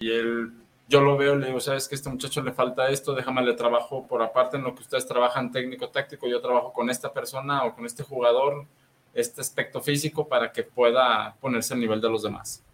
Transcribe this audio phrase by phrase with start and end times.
[0.00, 0.52] y él,
[0.88, 3.52] yo lo veo, le digo, sabes que a este muchacho le falta esto, déjame le
[3.52, 7.74] trabajo por aparte en lo que ustedes trabajan técnico-táctico, yo trabajo con esta persona o
[7.74, 8.66] con este jugador,
[9.12, 12.64] este aspecto físico para que pueda ponerse al nivel de los demás.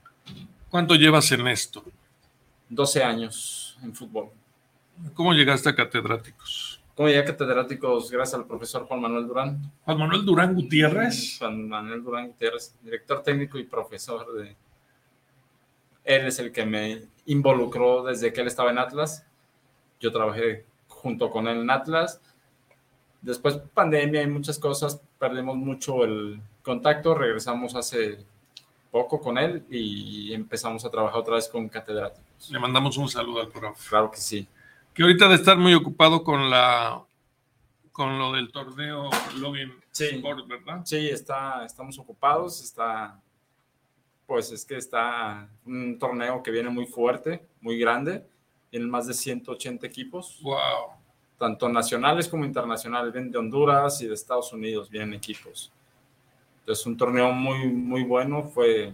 [0.70, 1.84] ¿Cuánto llevas en esto?
[2.68, 4.30] 12 años en fútbol.
[5.14, 6.80] ¿Cómo llegaste a catedráticos?
[6.94, 8.10] ¿Cómo llegué a catedráticos?
[8.10, 9.72] Gracias al profesor Juan Manuel Durán.
[9.84, 11.38] Juan Manuel Durán Gutiérrez.
[11.38, 14.56] Juan Manuel Durán Gutiérrez, director técnico y profesor de...
[16.06, 19.26] Él es el que me involucró desde que él estaba en Atlas.
[20.00, 22.22] Yo trabajé junto con él en Atlas.
[23.20, 27.14] Después pandemia y muchas cosas, perdimos mucho el contacto.
[27.14, 28.24] Regresamos hace
[28.90, 32.50] poco con él y empezamos a trabajar otra vez con catedráticos.
[32.50, 33.88] Le mandamos un saludo al profe.
[33.88, 34.48] Claro que sí.
[34.94, 37.02] Que ahorita de estar muy ocupado con la
[37.92, 40.16] con lo del torneo Login Sí.
[40.16, 40.82] Sport, ¿verdad?
[40.84, 43.18] Sí, está, estamos ocupados, está,
[44.26, 48.24] pues es que está un torneo que viene muy fuerte, muy grande,
[48.70, 50.58] tienen más de 180 equipos, Wow.
[51.38, 55.70] tanto nacionales como internacionales, vienen de Honduras y de Estados Unidos, vienen equipos.
[56.60, 58.92] Entonces, un torneo muy, muy bueno, fue,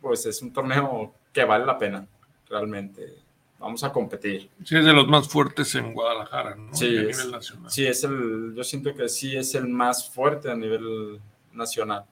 [0.00, 2.06] pues es un torneo que vale la pena,
[2.48, 3.14] realmente.
[3.58, 4.50] Vamos a competir.
[4.64, 6.74] Sí, es de los más fuertes en Guadalajara, ¿no?
[6.74, 7.70] Sí, a es- nivel nacional.
[7.70, 11.20] Sí, es el, yo siento que sí es el más fuerte a nivel
[11.52, 12.04] nacional.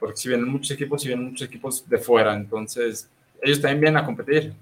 [0.00, 3.08] Porque si vienen muchos equipos, si vienen muchos equipos de fuera, entonces
[3.42, 4.54] ellos también vienen a competir.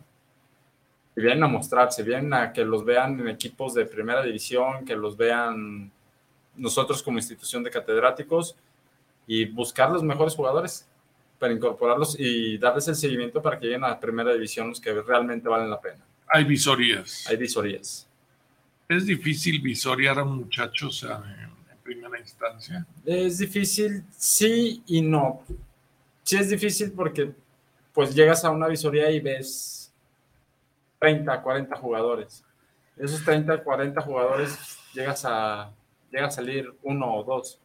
[1.16, 4.94] Y vienen a mostrarse, vienen a que los vean en equipos de primera división, que
[4.94, 5.90] los vean
[6.56, 8.56] nosotros como institución de catedráticos
[9.26, 10.86] y buscar los mejores jugadores
[11.38, 15.48] para incorporarlos y darles el seguimiento para que lleguen a primera división los que realmente
[15.48, 16.04] valen la pena.
[16.26, 17.26] Hay visorías.
[17.28, 18.06] Hay visorías.
[18.88, 21.04] Es difícil visorear a muchachos
[21.88, 22.86] primera instancia.
[23.04, 25.42] Es difícil, sí y no.
[26.22, 27.32] Sí es difícil porque
[27.94, 29.90] pues llegas a una visoría y ves
[30.98, 32.44] 30, 40 jugadores.
[32.96, 35.70] Esos 30, 40 jugadores llegas a,
[36.10, 37.58] llega a salir uno o dos.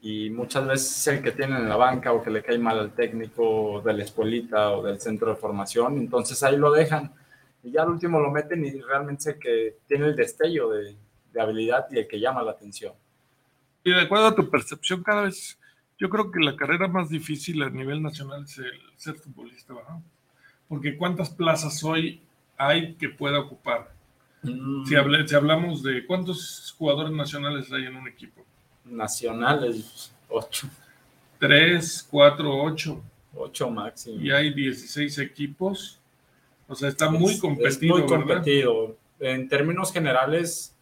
[0.00, 2.78] Y muchas veces es el que tienen en la banca o que le cae mal
[2.78, 5.98] al técnico de la escuelita o del centro de formación.
[5.98, 7.12] Entonces ahí lo dejan.
[7.62, 10.96] Y ya al último lo meten y realmente es el que tiene el destello de,
[11.32, 12.94] de habilidad y el que llama la atención.
[13.84, 15.58] Y de acuerdo a tu percepción, cada vez,
[15.98, 19.98] yo creo que la carrera más difícil a nivel nacional es el ser futbolista, ¿verdad?
[20.68, 22.20] Porque ¿cuántas plazas hoy
[22.56, 23.92] hay que pueda ocupar?
[24.42, 28.44] Si, hable- si hablamos de cuántos jugadores nacionales hay en un equipo.
[28.84, 30.68] nacionales, 8,
[31.38, 33.02] Tres, cuatro, ocho.
[33.34, 34.20] 8 máximo.
[34.20, 36.00] Y hay 16 equipos.
[36.66, 38.16] O sea, está muy Es- competido, Es muy ¿verdad?
[38.36, 38.96] competido.
[39.20, 40.74] En términos generales,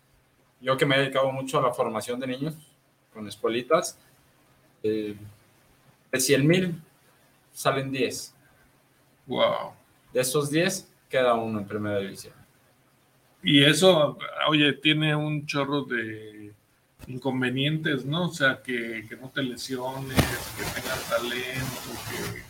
[0.61, 2.55] yo que me he dedicado mucho a la formación de niños
[3.17, 3.99] con escuelitas,
[4.83, 5.17] eh,
[6.13, 6.83] de 100 mil
[7.53, 8.35] salen 10.
[9.27, 9.73] Wow.
[10.13, 12.35] De esos 10, queda uno en primera división.
[13.43, 14.19] Y eso,
[14.49, 16.53] oye, tiene un chorro de
[17.07, 18.27] inconvenientes, ¿no?
[18.29, 22.43] O sea, que, que no te lesiones, que tengas talento, que...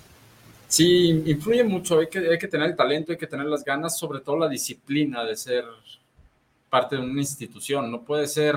[0.68, 2.00] Sí, influye mucho.
[2.00, 4.48] Hay que, hay que tener el talento, hay que tener las ganas, sobre todo la
[4.48, 5.64] disciplina de ser
[6.68, 7.90] parte de una institución.
[7.90, 8.56] No puede ser,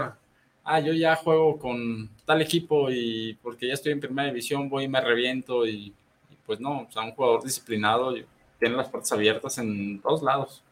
[0.69, 4.84] ah, yo ya juego con tal equipo y porque ya estoy en primera división voy
[4.84, 5.94] y me reviento y,
[6.30, 8.13] y pues no, o sea, un jugador disciplinado
[8.59, 10.63] tiene las puertas abiertas en todos lados.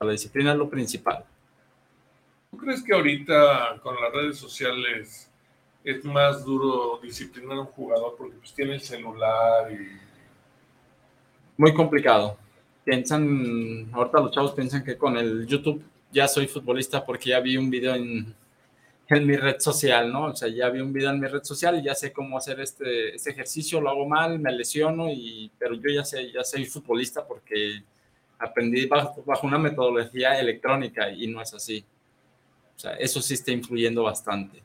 [0.00, 1.24] La disciplina es lo principal.
[2.50, 5.30] ¿Tú crees que ahorita con las redes sociales
[5.84, 10.08] es más duro disciplinar a un jugador porque pues tiene el celular y...
[11.58, 12.38] Muy complicado.
[12.84, 17.56] Piensan, ahorita los chavos piensan que con el YouTube ya soy futbolista porque ya vi
[17.56, 18.34] un video en,
[19.16, 20.26] en mi red social, ¿no?
[20.26, 22.60] O sea, ya vi un video en mi red social y ya sé cómo hacer
[22.60, 26.66] este, este ejercicio, lo hago mal, me lesiono, y, pero yo ya sé, ya soy
[26.66, 27.82] futbolista porque
[28.38, 31.84] aprendí bajo, bajo una metodología electrónica y no es así.
[32.76, 34.62] O sea, eso sí está influyendo bastante.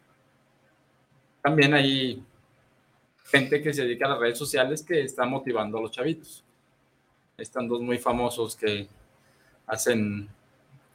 [1.41, 2.21] También hay
[3.25, 6.43] gente que se dedica a las redes sociales que está motivando a los chavitos.
[7.37, 8.87] Están dos muy famosos que
[9.66, 10.28] hacen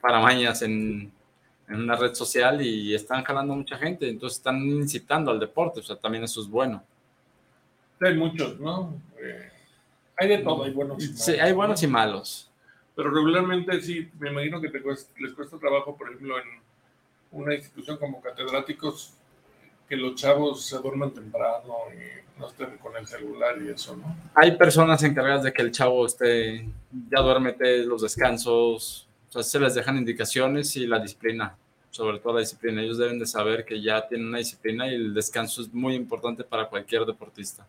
[0.01, 1.11] paramañas en,
[1.69, 5.83] en una red social y están jalando mucha gente, entonces están incitando al deporte, o
[5.83, 6.83] sea, también eso es bueno.
[8.01, 8.95] Hay muchos, ¿no?
[9.21, 9.51] Eh,
[10.17, 11.89] hay de todo, hay buenos y Sí, malos, hay buenos ¿no?
[11.89, 12.51] y malos.
[12.95, 16.45] Pero regularmente sí, me imagino que te cuesta- les cuesta trabajo, por ejemplo, en
[17.33, 19.13] una institución como catedráticos,
[19.89, 24.17] que los chavos se duerman temprano y no estén con el celular y eso, ¿no?
[24.35, 26.69] Hay personas encargadas de que el chavo esté,
[27.11, 31.57] ya duérmete, los descansos, o sea, se les dejan indicaciones y la disciplina,
[31.91, 32.83] sobre todo la disciplina.
[32.83, 36.45] Ellos deben de saber que ya tienen una disciplina y el descanso es muy importante
[36.45, 37.67] para cualquier deportista.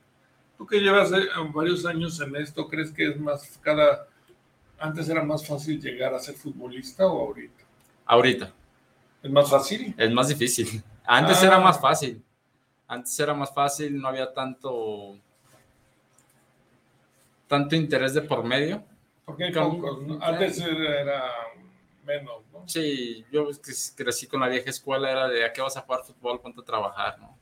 [0.57, 4.07] Tú que llevas eh, varios años en esto, ¿crees que es más cada
[4.77, 7.63] antes era más fácil llegar a ser futbolista o ahorita?
[8.05, 8.53] Ahorita.
[9.21, 9.93] ¿Es más fácil?
[9.97, 10.81] Es más difícil.
[11.05, 11.47] Antes Ah.
[11.47, 12.23] era más fácil.
[12.87, 15.17] Antes era más fácil, no había tanto
[17.47, 18.83] tanto interés de por medio.
[19.29, 20.19] Porque hay Con- pocos, ¿no?
[20.23, 21.23] Antes era,
[22.03, 22.67] menos, ¿no?
[22.67, 23.47] Sí, yo
[23.95, 26.63] crecí con la vieja escuela, era de a qué vas a jugar fútbol, ponte a
[26.65, 27.37] trabajar, ¿no?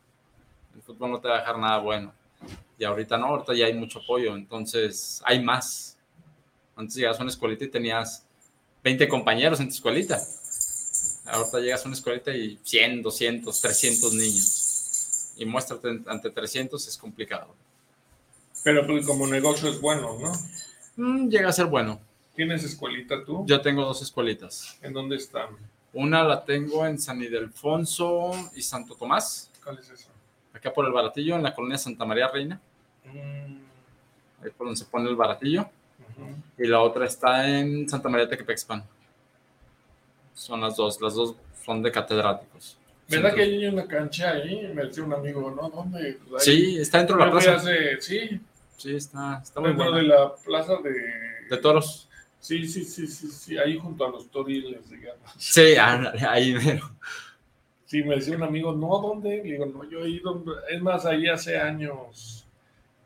[0.76, 2.14] El fútbol no te va a dejar nada bueno.
[2.78, 5.98] Y ahorita no, ahorita ya hay mucho apoyo, entonces hay más.
[6.76, 8.26] Antes llegabas a una escuelita y tenías
[8.84, 10.20] 20 compañeros en tu escuelita.
[11.26, 15.32] Ahorita llegas a una escuelita y 100, 200, 300 niños.
[15.38, 17.56] Y muéstrate ante 300 es complicado.
[18.66, 20.34] Pero pues, como negocio es bueno, ¿no?
[20.98, 22.00] Mm, llega a ser bueno.
[22.36, 23.46] ¿Tienes escuelita tú?
[23.48, 24.78] Yo tengo dos escuelitas.
[24.82, 25.48] ¿En dónde están?
[25.94, 29.50] Una la tengo en San Ildefonso y Santo Tomás.
[29.64, 30.10] ¿Cuál es eso?
[30.54, 32.60] acá por el baratillo, en la colonia Santa María Reina,
[33.06, 33.58] Mm,
[34.44, 35.70] ahí por donde se pone el baratillo,
[36.58, 38.84] y la otra está en Santa María Tequepexpan.
[40.34, 42.76] Son las dos, las dos son de catedráticos.
[43.08, 44.68] ¿Verdad que hay una cancha ahí?
[44.74, 45.70] Me decía un amigo, ¿no?
[45.70, 46.18] ¿Dónde?
[46.28, 46.56] Pues ahí.
[46.56, 47.56] Sí, está dentro de la plaza.
[47.56, 48.42] hace- sí,
[48.78, 49.98] Sí, está, está muy buena.
[49.98, 50.94] de la plaza de...
[51.50, 52.08] De toros.
[52.40, 55.32] Sí, sí, sí, sí, sí, ahí junto a los toriles, digamos.
[55.38, 56.90] Sí, ah, ahí mero.
[57.86, 59.38] Sí, me decía un amigo, no, ¿dónde?
[59.38, 62.46] Le digo, no, yo he ido, es más, ahí hace años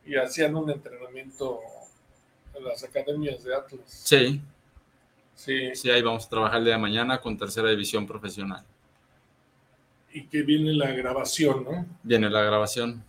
[0.05, 1.59] y hacían un entrenamiento
[2.55, 3.81] en las academias de Atlas.
[3.85, 4.41] Sí,
[5.33, 8.63] Sí, sí, ahí vamos a trabajar el día de mañana con tercera división profesional.
[10.13, 11.85] y que viene la grabación, ¿no?
[12.03, 13.03] Viene la grabación.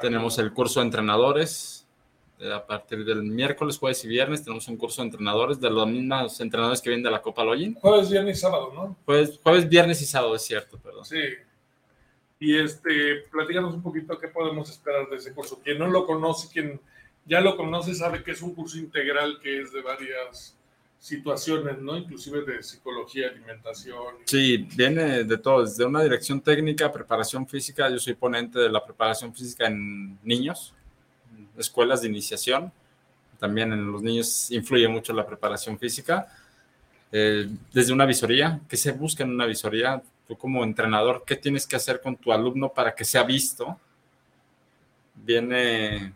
[0.00, 1.86] Tenemos el curso de entrenadores.
[2.38, 5.86] eh, A partir del miércoles, jueves y viernes tenemos un curso de entrenadores de los
[5.88, 7.74] mismos entrenadores que vienen de la Copa Login.
[7.74, 8.96] Jueves, viernes y sábado, ¿no?
[9.06, 11.04] Jueves, jueves, viernes y sábado, es cierto, perdón.
[11.04, 11.22] Sí.
[12.38, 15.58] Y este, platícanos un poquito qué podemos esperar de ese curso.
[15.64, 16.78] Quien no lo conoce, quien
[17.24, 20.55] ya lo conoce, sabe que es un curso integral que es de varias
[20.98, 21.96] situaciones, ¿no?
[21.96, 24.16] Inclusive de psicología, alimentación.
[24.24, 27.88] Sí, viene de todo, desde una dirección técnica, preparación física.
[27.90, 30.74] Yo soy ponente de la preparación física en niños,
[31.56, 32.72] escuelas de iniciación.
[33.38, 36.26] También en los niños influye mucho la preparación física.
[37.12, 40.02] Eh, desde una visoría, ¿qué se busca en una visoría?
[40.26, 43.78] Tú como entrenador, ¿qué tienes que hacer con tu alumno para que sea visto?
[45.14, 46.12] Viene,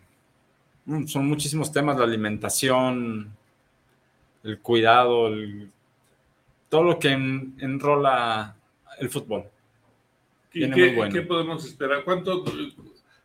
[0.85, 3.35] mm, son muchísimos temas, la alimentación,
[4.43, 5.69] el cuidado, el
[6.69, 8.55] todo lo que en- enrola
[8.99, 9.45] el fútbol.
[10.53, 11.13] ¿Y Viene qué, muy bueno.
[11.13, 12.03] qué podemos esperar?
[12.03, 12.43] ¿Cuánto,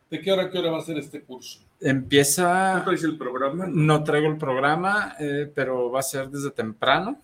[0.09, 1.59] ¿De qué hora a qué hora va a ser este curso?
[1.79, 3.65] Empieza, ¿Cuánto dice el programa?
[3.67, 7.19] no traigo el programa, eh, pero va a ser desde temprano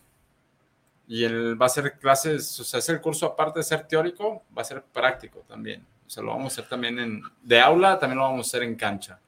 [1.07, 4.43] y el, va a ser clases, o sea, es el curso aparte de ser teórico,
[4.57, 5.85] va a ser práctico también.
[6.05, 8.63] O sea, lo vamos a hacer también en, de aula, también lo vamos a hacer
[8.63, 9.19] en cancha.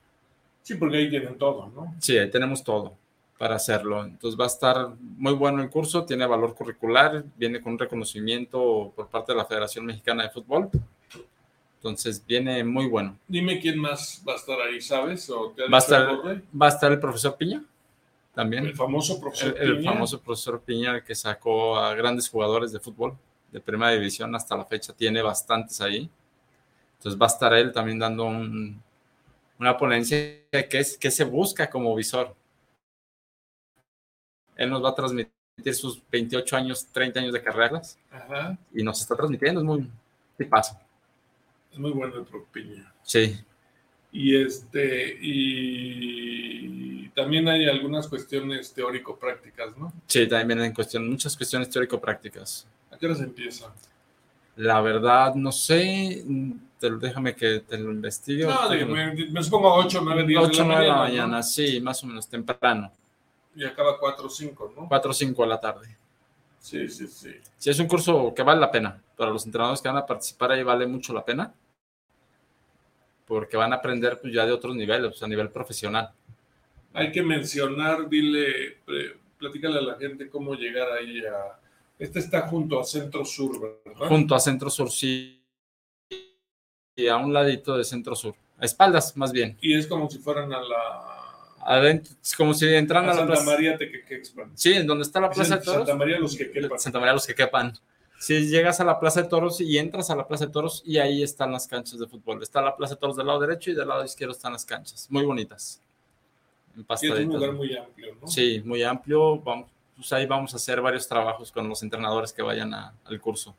[0.61, 1.95] Sí, porque ahí tienen todo, ¿no?
[1.99, 2.93] Sí, ahí tenemos todo
[3.37, 4.03] para hacerlo.
[4.05, 8.93] Entonces va a estar muy bueno el curso, tiene valor curricular, viene con un reconocimiento
[8.95, 10.69] por parte de la Federación Mexicana de Fútbol.
[11.77, 13.17] Entonces viene muy bueno.
[13.27, 15.29] Dime quién más va a estar ahí, ¿sabes?
[15.29, 17.63] ¿O te ha Va a estar, el va a estar el profesor Piña
[18.33, 18.65] también.
[18.65, 19.91] el famoso El, profesor el Piña.
[19.91, 23.15] famoso profesor Piña que sacó a grandes jugadores de fútbol
[23.51, 26.09] de primera división hasta la fecha, tiene bastantes ahí.
[26.97, 28.81] Entonces va a estar él también dando un-
[29.59, 32.33] una ponencia de qué, es, qué se busca como visor.
[34.55, 35.31] Él nos va a transmitir
[35.73, 38.57] sus 28 años, 30 años de carreras Ajá.
[38.73, 39.89] y nos está transmitiendo, es muy
[40.37, 40.77] tipazo.
[41.71, 42.93] Es muy bueno el Piña.
[43.03, 43.37] Sí,
[44.11, 49.91] Y este, y también hay algunas cuestiones teórico-prácticas, ¿no?
[50.07, 52.67] sí, también vienen en cuestión, muchas cuestiones teórico-prácticas.
[52.91, 53.73] ¿A qué hora se empieza?
[54.57, 56.23] La verdad, no sé,
[56.79, 58.45] te déjame que te lo investigue.
[58.45, 61.09] No, me- me, supongo 8 o 9 días 8 de la 9 de la mañana,
[61.21, 61.43] mañana, ¿no?
[61.43, 62.91] sí, más o menos temprano,
[63.55, 64.87] Y acaba 4 o 5, ¿no?
[64.87, 65.97] 4 o 5 de la tarde.
[66.59, 67.31] Sí, sí, sí.
[67.57, 69.01] Sí, es un curso que vale la pena.
[69.15, 71.53] Para los entrenadores que van a participar ahí vale mucho la pena.
[73.25, 76.11] Porque van a aprender pues, ya de otros niveles, pues, a nivel profesional.
[76.93, 78.79] Hay que mencionar, dile,
[79.37, 81.59] platícale a la gente cómo llegar ahí a...
[81.97, 84.07] Este está junto a Centro Sur, ¿verdad?
[84.07, 85.41] Junto a Centro Sur, sí.
[86.95, 88.35] Y a un ladito de Centro Sur.
[88.57, 89.57] A espaldas, más bien.
[89.61, 91.14] Y es como si fueran a la...
[91.67, 93.45] Adentro, es como si entraran a a la Santa plaza.
[93.51, 94.51] María Tequequexpan.
[94.55, 95.87] Sí, en donde está la Plaza de Toros.
[95.87, 96.79] Santa María los que quepan.
[96.79, 97.73] Santa María los que quepan.
[98.19, 100.99] Si llegas a la Plaza de Toros y entras a la Plaza de Toros y
[100.99, 102.41] ahí están las canchas de fútbol.
[102.43, 105.07] Está la Plaza de Toros del lado derecho y del lado izquierdo están las canchas.
[105.09, 105.81] Muy bonitas.
[106.97, 108.27] Sí, es un lugar muy amplio, ¿no?
[108.27, 109.39] Sí, muy amplio.
[109.39, 113.19] Vamos, pues ahí vamos a hacer varios trabajos con los entrenadores que vayan a- al
[113.19, 113.55] curso.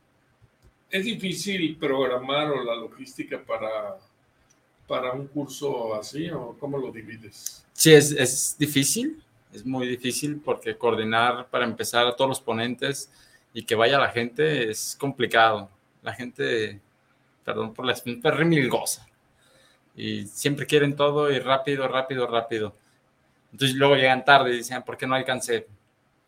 [0.90, 3.96] Es difícil programar o la logística para
[4.86, 7.65] para un curso así o cómo lo divides?
[7.76, 13.11] Sí, es, es difícil, es muy difícil porque coordinar para empezar a todos los ponentes
[13.52, 15.71] y que vaya la gente es complicado.
[16.02, 16.80] La gente,
[17.45, 19.06] perdón por la expresión, milgosa.
[19.95, 22.75] Y siempre quieren todo y rápido, rápido, rápido.
[23.52, 25.66] Entonces luego llegan tarde y dicen, ¿por qué no alcancé?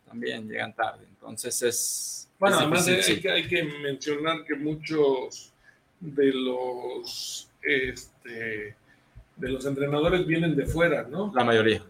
[0.07, 1.07] También llegan tarde.
[1.09, 2.31] Entonces es...
[2.38, 5.52] Bueno, además hay, que, hay que mencionar que muchos
[6.00, 8.76] de los, este,
[9.38, 11.33] de los entrenadores vienen de fuera, ¿no?
[11.35, 11.83] La mayoría.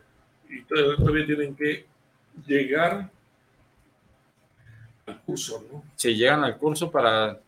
[0.48, 1.86] Y todavía tienen que
[2.46, 3.10] llegar
[5.06, 5.82] al curso, ¿no?
[5.96, 7.38] Sí, llegan al curso para,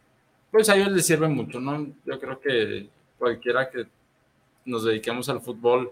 [0.51, 1.87] pues a ellos les sirve mucho, ¿no?
[2.05, 2.89] Yo creo que
[3.19, 3.87] cualquiera que
[4.65, 5.91] nos dediquemos al fútbol,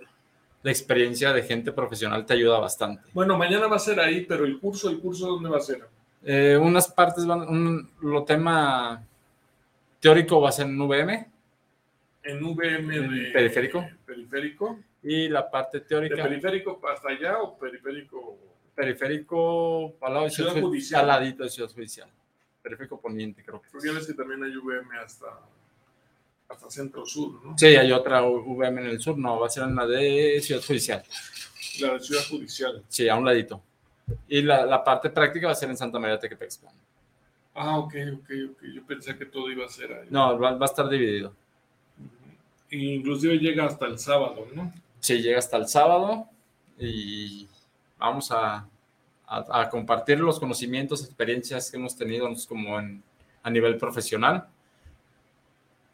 [0.63, 3.03] la experiencia de gente profesional te ayuda bastante.
[3.13, 5.87] Bueno, mañana va a ser ahí, pero el curso, ¿el curso dónde va a ser?
[6.25, 9.03] Eh, unas partes van, un, lo tema
[10.01, 11.31] teórico va a ser en VM.
[12.29, 13.89] En VM de periférico.
[14.05, 14.79] Periférico.
[15.03, 16.17] Y la parte teórica.
[16.17, 18.37] ¿De periférico hasta allá o periférico?
[18.75, 21.01] Periférico lado de Ciudad, Ciudad Judicial.
[21.01, 22.11] Al ladito de Ciudad Judicial.
[22.63, 23.71] Periférico poniente, creo que.
[23.71, 25.41] Porque que también hay VM hasta,
[26.51, 27.57] hasta Centro Sur, ¿no?
[27.57, 30.61] Sí, hay otra VM en el sur, no, va a ser en la de Ciudad
[30.63, 31.03] Judicial.
[31.81, 32.85] La de Ciudad Judicial.
[32.89, 33.63] Sí, a un ladito.
[34.29, 36.75] Y la, la parte práctica va a ser en Santa María Tequepexpan.
[37.55, 38.63] Ah, ok, ok, ok.
[38.75, 40.09] Yo pensé que todo iba a ser ahí.
[40.11, 41.35] No, va, va a estar dividido.
[42.71, 44.73] Inclusive llega hasta el sábado, ¿no?
[45.01, 46.27] Sí, llega hasta el sábado
[46.79, 47.49] y
[47.99, 48.69] vamos a,
[49.27, 53.03] a, compartir los conocimientos, experiencias que hemos tenido como en,
[53.43, 54.47] a nivel profesional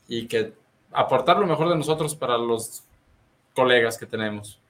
[0.08, 0.52] y que
[0.92, 2.84] aportar lo mejor de nosotros para los
[3.54, 4.60] colegas que tenemos.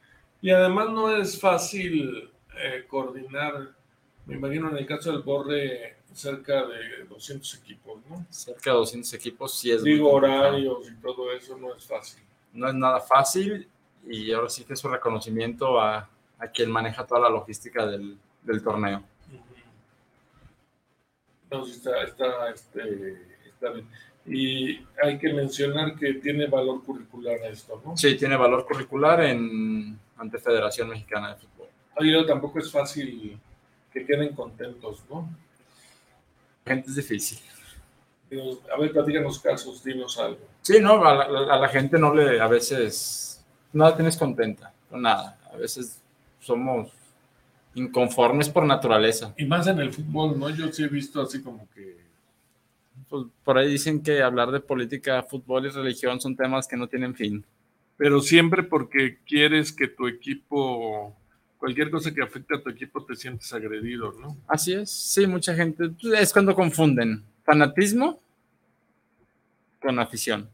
[0.41, 3.71] Y además no es fácil eh, coordinar,
[4.27, 8.25] me imagino en el caso del Borre, cerca de 200 equipos, ¿no?
[8.31, 9.83] Cerca de 200 equipos, sí es.
[9.83, 12.23] Digo, horarios y todo eso no es fácil.
[12.53, 13.69] No es nada fácil
[14.07, 18.17] y ahora sí que es un reconocimiento a, a quien maneja toda la logística del,
[18.43, 19.03] del torneo.
[21.51, 23.87] No, está, está, este, está bien.
[24.27, 27.97] Y hay que mencionar que tiene valor curricular esto, ¿no?
[27.97, 31.69] Sí, tiene valor curricular en ante Federación Mexicana de Fútbol.
[31.97, 33.39] Oye, tampoco es fácil
[33.93, 35.29] que queden contentos, ¿no?
[36.67, 37.39] Gente es difícil.
[38.75, 40.41] A ver, platícanos casos, dinos algo.
[40.63, 44.73] Sí, no, a la, a la, gente no le, a veces, no la tienes contenta,
[44.91, 45.39] con nada.
[45.53, 46.01] A veces
[46.41, 46.91] somos
[47.75, 49.35] inconformes por naturaleza.
[49.37, 50.51] Y más en el fútbol, ¿no?
[50.51, 52.03] Yo sí he visto así como que...
[53.09, 56.89] Pues por ahí dicen que hablar de política, fútbol y religión son temas que no
[56.89, 57.45] tienen fin.
[57.97, 61.15] Pero siempre porque quieres que tu equipo,
[61.65, 64.37] cualquier cosa que afecte a tu equipo, te sientes agredido, ¿no?
[64.47, 68.21] Así es, sí, mucha gente, es cuando confunden fanatismo
[69.81, 70.47] con afición.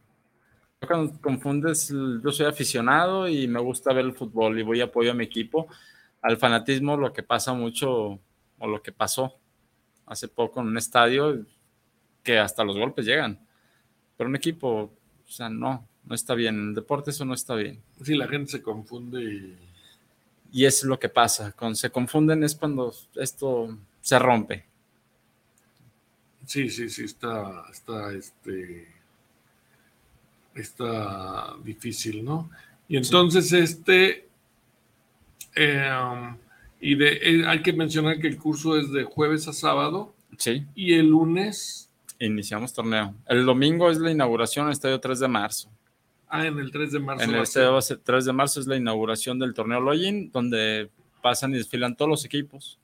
[0.87, 5.11] Cuando confundes, yo soy aficionado y me gusta ver el fútbol y voy a apoyo
[5.11, 5.67] a mi equipo
[6.23, 8.21] al fanatismo lo que pasa mucho,
[8.59, 9.35] o lo que pasó
[10.07, 11.45] hace poco en un estadio,
[12.23, 13.37] que hasta los golpes llegan.
[14.17, 14.69] Pero un equipo,
[15.27, 16.55] o sea, no, no está bien.
[16.55, 17.83] En el deporte eso no está bien.
[18.01, 19.70] Sí, la gente se confunde y...
[20.53, 21.53] Y es lo que pasa.
[21.53, 24.65] Cuando se confunden es cuando esto se rompe.
[26.47, 28.89] Sí, sí, sí, está, está, este,
[30.55, 32.51] está difícil, ¿no?
[32.89, 33.59] Y entonces, sí.
[33.59, 34.29] este,
[35.55, 36.37] eh,
[36.81, 40.15] y de, eh, hay que mencionar que el curso es de jueves a sábado.
[40.39, 40.67] Sí.
[40.75, 41.91] Y el lunes.
[42.19, 43.15] Iniciamos torneo.
[43.27, 45.71] El domingo es la inauguración el estadio 3 de marzo.
[46.33, 47.25] Ah, en el 3 de marzo.
[47.25, 50.89] En el estadio 3 de marzo es la inauguración del torneo Login, donde
[51.21, 52.79] pasan y desfilan todos los equipos.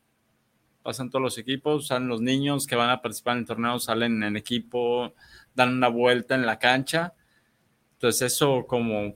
[0.83, 4.23] Pasan todos los equipos, salen los niños que van a participar en el torneo, salen
[4.25, 5.15] en equipo,
[5.55, 7.15] dan una vuelta en la cancha.
[7.95, 9.15] Entonces, eso como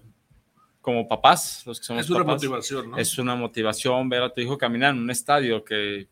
[0.80, 2.96] como papás, los que somos es una papás, motivación, ¿no?
[2.96, 6.08] Es una motivación ver a tu hijo caminar en un estadio que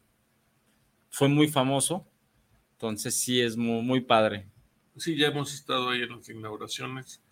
[1.09, 2.07] fue muy famoso.
[2.73, 4.47] Entonces sí es muy, muy padre.
[4.97, 7.23] Sí, ya hemos estado ahí en las inauguraciones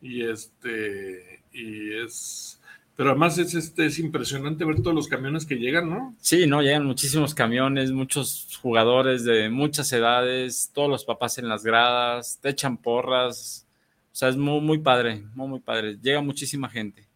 [0.00, 2.60] y este y es
[2.96, 6.16] pero además es este es impresionante ver todos los camiones que llegan, ¿no?
[6.20, 11.62] Sí, no, llegan muchísimos camiones, muchos jugadores de muchas edades, todos los papás en las
[11.62, 13.68] gradas, te echan porras,
[14.12, 15.96] o sea, es muy, muy padre, muy, muy padre.
[16.02, 17.06] Llega muchísima gente.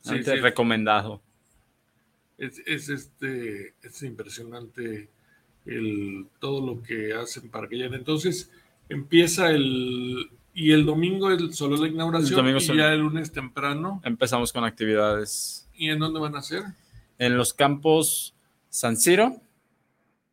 [0.00, 0.30] Sí, sí.
[0.32, 1.22] recomendado.
[2.36, 5.08] Es, es, este, es impresionante
[5.64, 7.94] el, todo lo que hacen para que lleguen.
[7.94, 8.50] Entonces,
[8.88, 10.28] empieza el...
[10.54, 14.00] Y el domingo es solo la inauguración y ya el lunes temprano.
[14.04, 15.68] Empezamos con actividades.
[15.74, 16.62] ¿Y en dónde van a ser?
[17.18, 18.36] En los campos
[18.68, 19.40] San Siro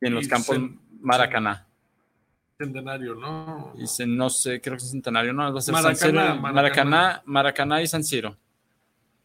[0.00, 0.56] y en los y campos
[1.00, 1.66] Maracaná.
[2.56, 3.74] Centenario, ¿no?
[3.76, 6.52] Y no sé, creo que es Centenario, no, va a ser Maracaná, San Siro, Maracaná.
[6.52, 8.36] Maracaná, Maracaná y San Siro.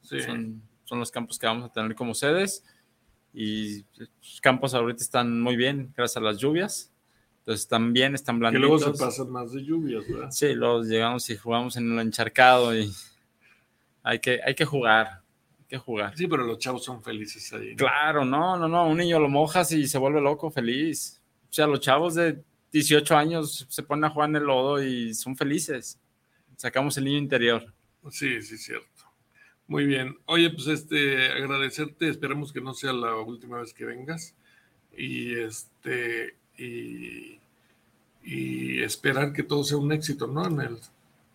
[0.01, 0.19] Sí.
[0.21, 2.63] Son, son los campos que vamos a tener como sedes.
[3.33, 6.91] Y los campos ahorita están muy bien, gracias a las lluvias.
[7.47, 8.81] Entonces están bien, están que blanditos.
[8.81, 10.31] luego se pasan más de lluvias, ¿verdad?
[10.31, 12.91] Sí, luego llegamos y jugamos en el encharcado y
[14.03, 15.23] hay que, hay que jugar,
[15.57, 16.17] hay que jugar.
[16.17, 17.69] Sí, pero los chavos son felices ahí.
[17.69, 17.77] ¿no?
[17.77, 21.21] Claro, no, no, no, un niño lo mojas y se vuelve loco, feliz.
[21.49, 25.13] O sea, los chavos de 18 años se ponen a jugar en el lodo y
[25.13, 26.01] son felices.
[26.57, 27.73] Sacamos el niño interior.
[28.11, 29.05] Sí, sí, cierto.
[29.67, 30.17] Muy bien.
[30.25, 32.09] Oye, pues este, agradecerte.
[32.09, 34.35] Esperemos que no sea la última vez que vengas.
[34.91, 37.39] Y este, y,
[38.23, 40.45] y esperar que todo sea un éxito, ¿no?
[40.47, 40.77] En el,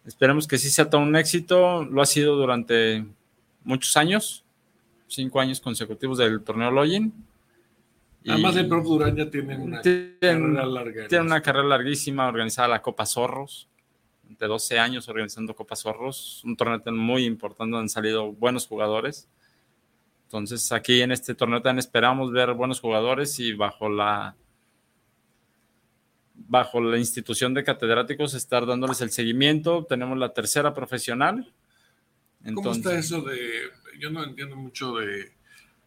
[0.05, 1.85] Esperemos que sí sea todo un éxito.
[1.85, 3.05] Lo ha sido durante
[3.65, 4.45] muchos años,
[5.07, 7.13] cinco años consecutivos del torneo Login.
[8.25, 11.03] Y además, el prof Durán ya tiene una tiene, carrera larga.
[11.03, 13.69] en tiene una carrera larguísima organizada la Copa Zorros.
[14.39, 16.43] De 12 años organizando Copa Zorros.
[16.45, 19.29] Un torneo tan muy importante donde han salido buenos jugadores.
[20.25, 24.35] Entonces, aquí en este torneo también esperamos ver buenos jugadores y bajo la
[26.49, 29.85] bajo la institución de catedráticos estar dándoles el seguimiento.
[29.89, 31.53] Tenemos la tercera profesional.
[32.55, 33.39] ¿Cómo está eso de.?
[34.01, 35.33] Yo no entiendo mucho de.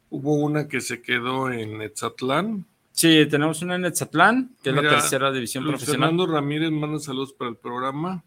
[0.10, 2.66] Hubo una que se quedó en Etzatlán.
[2.92, 6.10] Sí, tenemos una en Etzatlán, que es la tercera división Luis profesional.
[6.12, 8.24] Fernando Ramírez manda saludos para el programa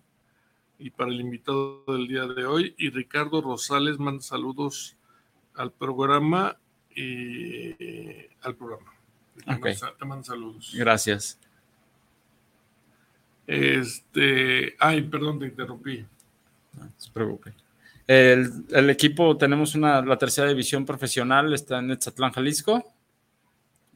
[0.78, 2.74] y para el invitado del día de hoy.
[2.76, 4.96] Y Ricardo Rosales manda saludos
[5.54, 6.58] al programa
[6.94, 7.70] y
[8.42, 8.92] al programa.
[9.46, 9.64] Te Ok.
[9.64, 10.72] manda- Te manda saludos.
[10.74, 11.38] Gracias.
[13.48, 16.04] Este, ay, perdón, te interrumpí.
[16.74, 17.54] No se preocupe.
[18.06, 22.92] El, el equipo, tenemos una, la tercera división profesional, está en Etzatlán, Jalisco.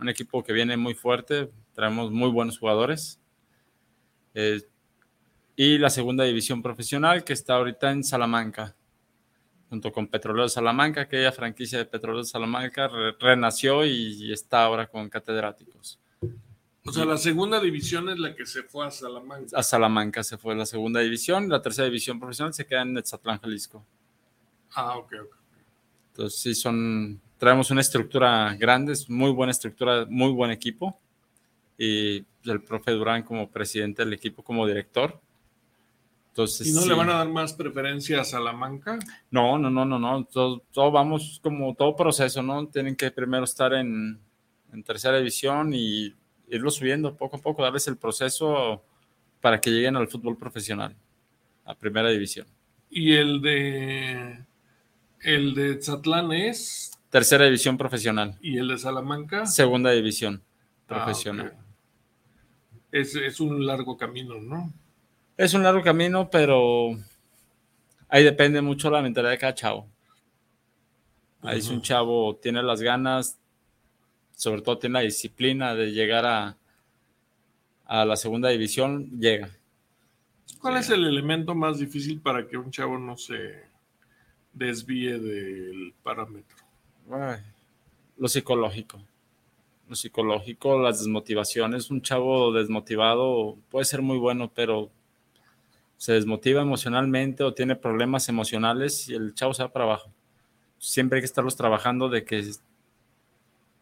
[0.01, 3.21] Un equipo que viene muy fuerte, traemos muy buenos jugadores.
[4.35, 4.63] Eh,
[5.55, 8.75] y la segunda división profesional, que está ahorita en Salamanca,
[9.69, 14.65] junto con Petrolero de Salamanca, aquella franquicia de Petrolero de Salamanca re- renació y está
[14.65, 15.99] ahora con catedráticos.
[16.85, 19.57] O sea, la segunda división es la que se fue a Salamanca.
[19.57, 23.39] A Salamanca se fue la segunda división, la tercera división profesional se queda en Etzatlán,
[23.41, 23.85] Jalisco.
[24.75, 25.37] Ah, ok, ok.
[26.09, 30.99] Entonces sí son, traemos una estructura grande, es muy buena estructura, muy buen equipo.
[31.79, 35.21] Y el profe Durán como presidente del equipo, como director.
[36.29, 36.89] Entonces, ¿Y no sí.
[36.89, 38.99] le van a dar más preferencia a Salamanca?
[39.31, 40.25] No, no, no, no, no.
[40.25, 42.67] Todo, todo vamos como todo proceso, ¿no?
[42.67, 44.19] Tienen que primero estar en,
[44.73, 46.15] en tercera división y
[46.57, 48.83] irlo subiendo poco a poco, darles el proceso
[49.41, 50.95] para que lleguen al fútbol profesional,
[51.65, 52.47] a primera división.
[52.91, 54.45] Y el de
[55.21, 60.43] el de Tzatlán es Tercera división profesional, y el de Salamanca segunda división
[60.89, 61.47] Ah, profesional.
[61.49, 61.55] ok.
[62.93, 64.73] es, es un largo camino, ¿no?
[65.37, 66.91] Es un largo camino, pero
[68.09, 69.89] ahí depende mucho la mentalidad de cada chavo.
[71.43, 73.39] Ahí si un chavo tiene las ganas,
[74.43, 76.57] sobre todo tiene la disciplina de llegar a,
[77.85, 79.49] a la segunda división, llega.
[80.61, 83.63] ¿Cuál es el elemento más difícil para que un chavo no se
[84.53, 86.57] desvíe del parámetro?
[87.09, 87.41] Ay,
[88.19, 89.01] lo psicológico.
[89.89, 91.89] Lo psicológico, las desmotivaciones.
[91.93, 94.91] Un chavo desmotivado puede ser muy bueno, pero
[95.99, 100.11] se desmotiva emocionalmente o tiene problemas emocionales y el chavo se va para abajo.
[100.79, 102.51] Siempre hay que estarlos trabajando de que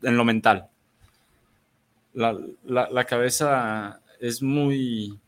[0.02, 0.68] en lo mental.
[2.14, 5.18] La, la- la cabeza es muy,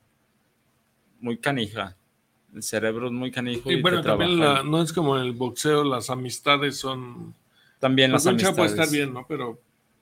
[1.20, 1.96] muy canija.
[2.54, 3.70] El cerebro es muy canijo.
[3.70, 7.34] Y bueno, también la- no es como en el boxeo, las amistades son...
[7.78, 8.88] También las un chavo puede amistades.
[8.90, 9.26] estar bien, ¿no?
[9.26, 9.60] Pero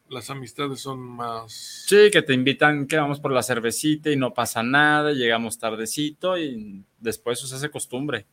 [0.08, 1.52] las amistades son más...
[1.86, 6.36] Sí, que te invitan, que vamos por la cervecita y no pasa nada, llegamos tardecito
[6.36, 8.26] y después se hace costumbre.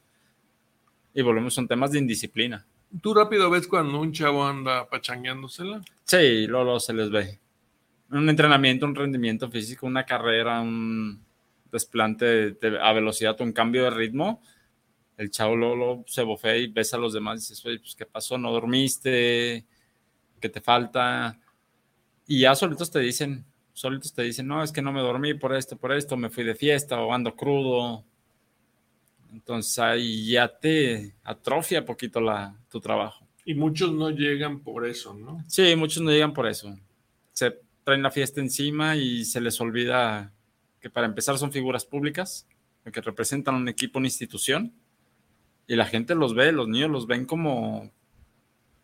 [1.14, 2.66] Y volvemos, son temas de indisciplina.
[3.02, 5.82] ¿Tú rápido ves cuando un chavo anda pachangueándosela?
[6.06, 7.40] Sí, luego se les ve.
[8.12, 11.24] Un entrenamiento, un rendimiento físico, una carrera, un
[11.72, 14.42] desplante de- a velocidad, un cambio de ritmo.
[15.18, 18.06] El chavo luego se bofea y ves a los demás y dices, oye, pues, ¿qué
[18.06, 18.38] pasó?
[18.38, 19.66] ¿No dormiste?
[20.40, 21.40] ¿Qué te falta?
[22.28, 25.56] Y ya solitos te dicen, solitos te dicen, no, es que no me dormí por
[25.56, 28.06] esto, por esto, me fui de fiesta o ando crudo.
[29.32, 33.26] Entonces ahí ya te atrofia poquito la, tu trabajo.
[33.46, 35.44] Y muchos no llegan por eso, ¿no?
[35.48, 36.78] Sí, muchos no llegan por eso.
[37.32, 40.34] Se traen la fiesta encima y se les olvida
[40.82, 42.48] que para empezar son figuras públicas,
[42.92, 44.74] que representan un equipo, una institución,
[45.68, 47.92] y la gente los ve, los niños los ven como,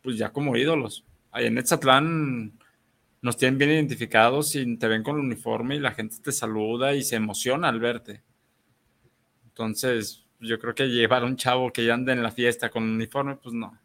[0.01, 1.06] pues ya como ídolos.
[1.32, 2.60] Ahí en Etzatlán
[3.21, 6.93] nos tienen bien identificados y te ven con el uniforme y la gente te saluda
[6.93, 8.21] y se emociona al verte.
[9.45, 12.84] Entonces, yo creo que llevar a un chavo que ya ande en la fiesta con
[12.84, 13.77] uniforme, pues no.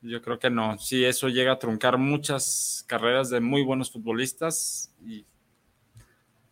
[0.00, 0.78] Yo creo que no.
[0.78, 5.24] Sí, eso llega a truncar muchas carreras de muy buenos futbolistas y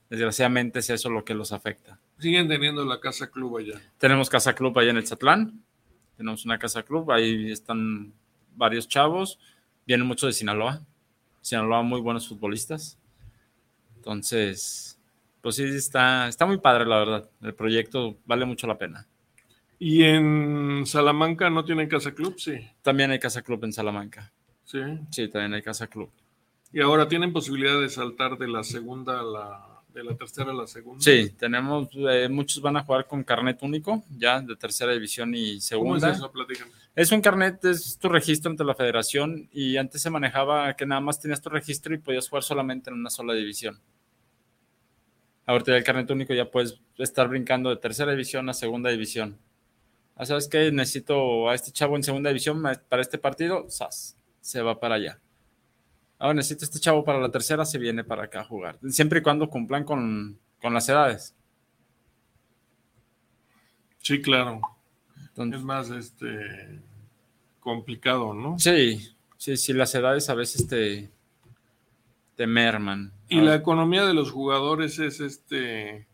[0.09, 1.99] desgraciadamente es eso lo que los afecta.
[2.19, 3.81] Siguen teniendo la casa club allá.
[3.99, 5.65] Tenemos casa club allá en el Zatlán.
[6.17, 8.13] Tenemos una casa club, ahí están
[8.55, 9.39] varios chavos.
[9.87, 10.87] Vienen muchos de Sinaloa.
[11.41, 12.99] Sinaloa, muy buenos futbolistas.
[13.97, 15.00] Entonces,
[15.41, 17.31] pues sí, está, está muy padre, la verdad.
[17.43, 19.07] El proyecto vale mucho la pena.
[19.79, 22.35] ¿Y en Salamanca no tienen casa club?
[22.39, 22.55] Sí.
[22.83, 24.33] También hay casa club en Salamanca.
[24.65, 24.79] Sí.
[25.11, 26.11] Sí, también hay casa club.
[26.73, 30.55] ¿Y ahora tienen posibilidad de saltar de la segunda a la, de la tercera a
[30.55, 31.03] la segunda?
[31.03, 35.61] Sí, tenemos, eh, muchos van a jugar con carnet único, ya de tercera división y
[35.61, 36.01] segunda.
[36.01, 36.31] ¿Cómo es eso?
[36.31, 36.71] Platícame.
[36.95, 41.01] Es un carnet, es tu registro ante la federación y antes se manejaba que nada
[41.01, 43.81] más tenías tu registro y podías jugar solamente en una sola división.
[45.51, 49.37] Ahorita el carnet único ya puedes estar brincando de tercera división a segunda división.
[50.15, 50.71] Ah, ¿Sabes qué?
[50.71, 54.17] Necesito a este chavo en segunda división para este partido, ¡zas!
[54.41, 55.21] se va para allá.
[56.21, 58.79] Ahora necesito a este chavo para la tercera, se viene para acá a jugar.
[58.91, 61.35] Siempre y cuando cumplan con, con las edades.
[63.99, 64.61] Sí, claro.
[65.37, 66.81] es más, este
[67.59, 68.57] complicado, ¿no?
[68.57, 71.11] Sí, sí, sí, las edades a veces te,
[72.41, 73.13] te merman.
[73.29, 76.09] Y la economía de los jugadores es este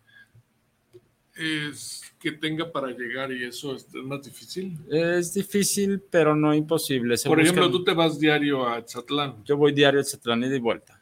[1.36, 4.76] es que tenga para llegar y eso es, más difícil.
[4.90, 7.14] Es difícil, pero no imposible.
[7.24, 9.44] Por ejemplo, tú te vas diario a Chatlán.
[9.44, 11.00] Yo voy diario a Chatlán y de vuelta.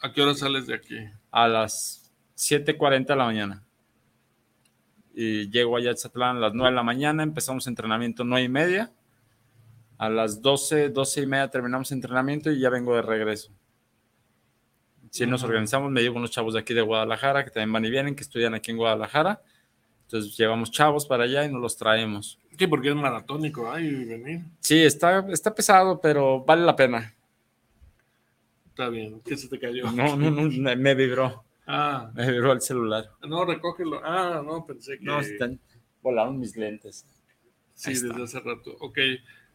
[0.00, 0.96] ¿A qué hora sales de aquí?
[1.30, 3.64] A las 7:40 de la mañana.
[5.14, 8.48] Y llego allá a Chatlán a las 9 de la mañana, empezamos entrenamiento 9 y
[8.48, 8.92] media
[9.98, 13.52] a las 12, 12 y media terminamos entrenamiento y ya vengo de regreso.
[15.16, 17.90] Si nos organizamos, me llevo unos chavos de aquí de Guadalajara que también van y
[17.90, 19.40] vienen, que estudian aquí en Guadalajara.
[20.02, 22.38] Entonces llevamos chavos para allá y nos los traemos.
[22.58, 24.42] Sí, porque es maratónico, ay, venir.
[24.60, 27.14] Sí, está, está pesado, pero vale la pena.
[28.68, 29.90] Está bien, ¿qué se te cayó?
[29.90, 31.44] No, no, no, me vibró.
[31.66, 32.10] Ah.
[32.14, 33.10] Me vibró el celular.
[33.26, 34.02] No, recógelo.
[34.04, 35.04] Ah, no, pensé que.
[35.04, 35.58] No, están,
[36.02, 37.06] volaron mis lentes.
[37.72, 38.76] Sí, desde hace rato.
[38.80, 38.98] Ok.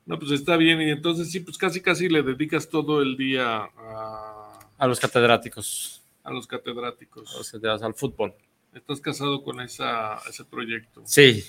[0.07, 0.81] No, pues está bien.
[0.81, 4.40] Y entonces sí, pues casi casi le dedicas todo el día a...
[4.81, 6.01] A los catedráticos.
[6.23, 7.35] A los catedráticos.
[7.35, 8.33] A los catedráticos, al fútbol.
[8.73, 11.03] ¿Estás casado con esa, ese proyecto?
[11.05, 11.45] Sí.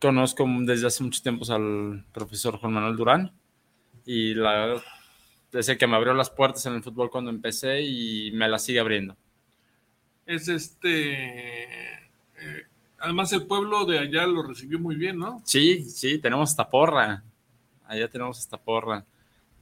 [0.00, 3.32] Conozco desde hace mucho tiempo al profesor Juan Manuel Durán.
[4.06, 4.82] Y la,
[5.52, 8.80] desde que me abrió las puertas en el fútbol cuando empecé y me las sigue
[8.80, 9.14] abriendo.
[10.24, 11.64] Es este...
[11.64, 15.42] Eh, además el pueblo de allá lo recibió muy bien, ¿no?
[15.44, 17.22] Sí, sí, tenemos esta porra
[17.86, 19.04] allá tenemos esta porra.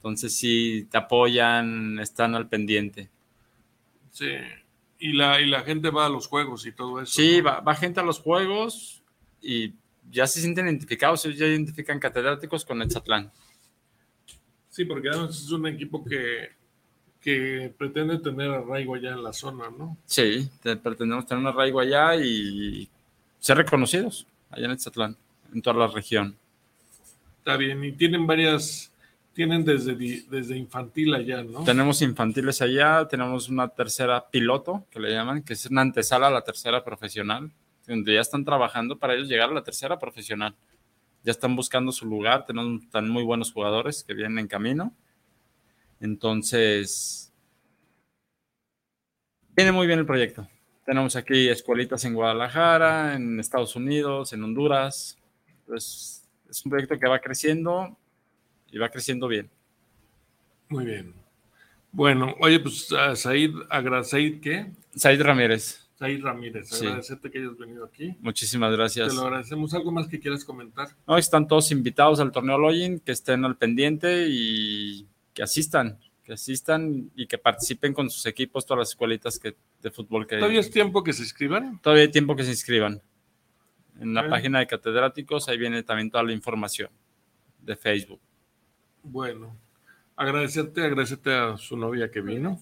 [0.03, 3.09] Entonces sí, te apoyan, están al pendiente.
[4.11, 4.31] Sí,
[4.99, 7.13] y la, y la gente va a los juegos y todo eso.
[7.13, 9.01] Sí, va, va, gente a los juegos
[9.41, 9.73] y
[10.11, 13.31] ya se sienten identificados, ellos ya identifican catedráticos con el Zatlán.
[14.69, 16.49] Sí, porque es un equipo que,
[17.21, 19.97] que pretende tener arraigo allá en la zona, ¿no?
[20.05, 22.89] Sí, pretendemos tener un arraigo allá y
[23.39, 25.15] ser reconocidos allá en el Zatlán,
[25.53, 26.35] en toda la región.
[27.39, 28.92] Está bien, y tienen varias,
[29.33, 31.63] tienen desde, desde infantil allá, ¿no?
[31.63, 36.31] Tenemos infantiles allá, tenemos una tercera piloto, que le llaman, que es una antesala a
[36.31, 37.51] la tercera profesional,
[37.87, 40.55] donde ya están trabajando para ellos llegar a la tercera profesional.
[41.23, 44.93] Ya están buscando su lugar, tenemos tan muy buenos jugadores que vienen en camino.
[45.99, 47.33] Entonces,
[49.55, 50.47] viene muy bien el proyecto.
[50.85, 55.17] Tenemos aquí escuelitas en Guadalajara, en Estados Unidos, en Honduras.
[55.65, 57.97] Pues es un proyecto que va creciendo
[58.73, 59.49] y va creciendo bien.
[60.67, 61.13] Muy bien.
[61.91, 63.51] Bueno, oye, pues uh, Said,
[64.03, 64.71] Said, ¿qué?
[64.95, 65.87] Said Ramírez.
[65.99, 68.15] Said Ramírez, agradecerte que hayas venido aquí.
[68.19, 69.09] Muchísimas gracias.
[69.09, 69.75] Te lo agradecemos.
[69.75, 70.87] ¿Algo más que quieras comentar?
[71.07, 75.05] No, están todos invitados al torneo Login, que estén al pendiente y
[75.35, 79.91] que asistan, que asistan y que participen con sus equipos, todas las escuelitas que, de
[79.91, 81.79] fútbol que ¿Todavía es tiempo que se inscriban?
[81.79, 83.03] Todavía hay tiempo que se inscriban.
[83.99, 86.89] En la página de catedráticos, ahí viene también toda la información
[87.61, 88.19] de Facebook.
[89.03, 89.55] Bueno,
[90.15, 92.59] agradecerte, agradecerte a su novia que vino.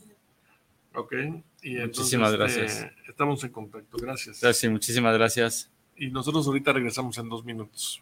[0.93, 1.13] Ok.
[1.61, 2.87] Y muchísimas gracias.
[3.07, 3.97] estamos en contacto.
[3.97, 4.41] Gracias.
[4.41, 5.71] Gracias, muchísimas gracias.
[5.95, 8.01] Y nosotros ahorita regresamos en dos minutos.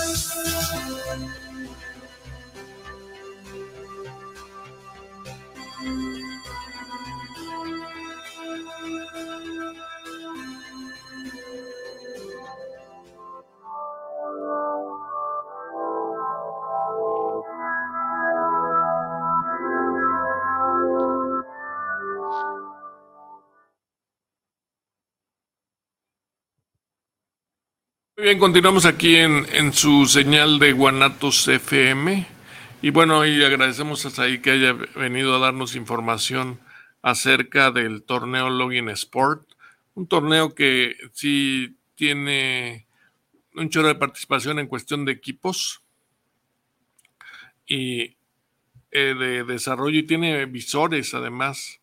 [28.21, 32.27] bien, continuamos aquí en, su señal de Guanatos FM.
[32.83, 36.59] Y bueno, y agradecemos hasta ahí que haya venido a darnos información
[37.01, 39.53] acerca del torneo Login Sport.
[39.95, 42.85] Un torneo que sí tiene
[43.55, 45.81] un chorro de participación en cuestión de equipos
[47.65, 48.17] y
[48.91, 51.81] eh, de desarrollo y tiene visores además.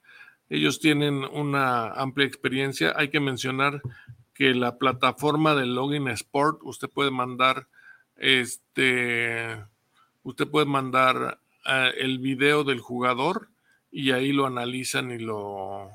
[0.50, 2.94] Ellos tienen una amplia experiencia.
[2.96, 3.82] Hay que mencionar
[4.38, 7.66] que la plataforma de Login Sport, usted puede mandar
[8.14, 9.64] este,
[10.22, 13.48] usted puede mandar eh, el video del jugador
[13.90, 15.90] y ahí lo analizan y lo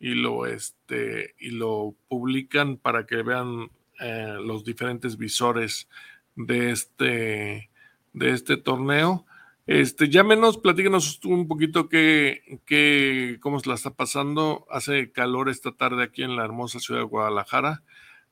[0.00, 5.86] y lo este y lo publican para que vean eh, los diferentes visores
[6.34, 7.70] de este
[8.14, 9.26] de este torneo
[9.66, 14.66] este, ya menos, platícanos un poquito qué, qué, cómo se la está pasando.
[14.70, 17.82] Hace calor esta tarde aquí en la hermosa ciudad de Guadalajara.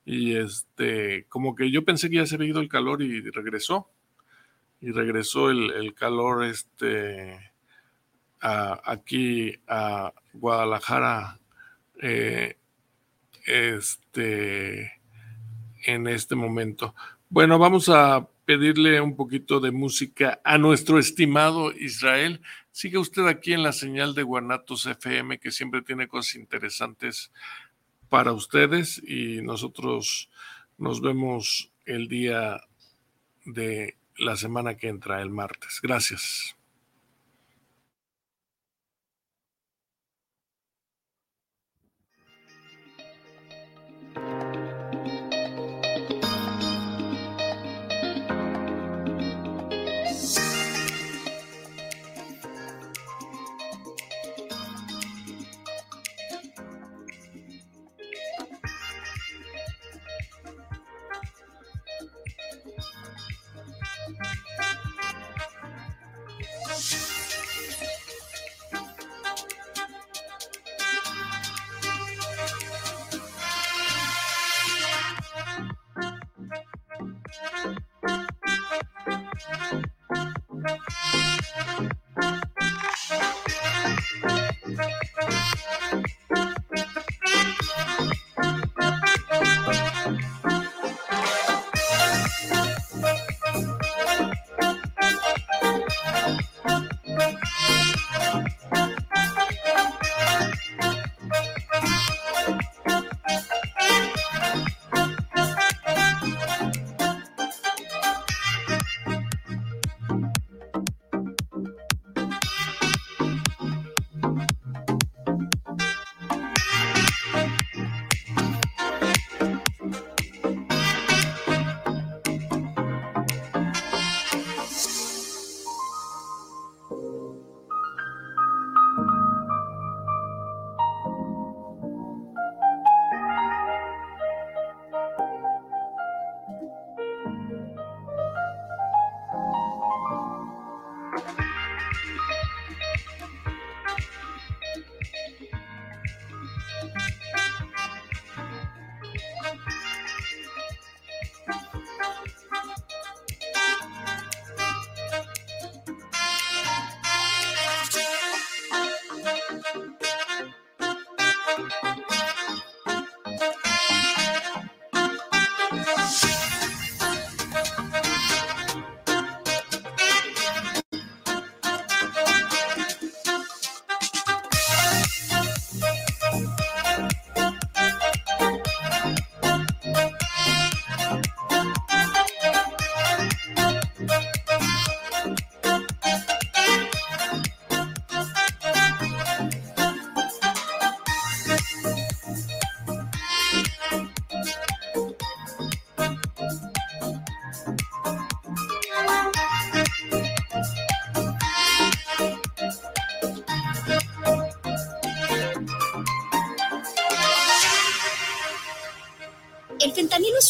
[0.05, 3.91] Y este, como que yo pensé que ya se había ido el calor y regresó.
[4.81, 7.53] Y regresó el, calor este,
[8.41, 11.41] aquí a Guadalajara.
[12.01, 12.59] Eh,
[13.47, 14.93] este,
[15.87, 16.95] en este momento.
[17.29, 22.41] Bueno, vamos a pedirle un poquito de música a nuestro estimado Israel.
[22.73, 27.31] Sigue usted aquí en la señal de Guanatos FM, que siempre tiene cosas interesantes
[28.09, 30.31] para ustedes y nosotros
[30.79, 32.61] nos vemos el día
[33.45, 35.81] de la semana que entra, el martes.
[35.83, 36.57] Gracias.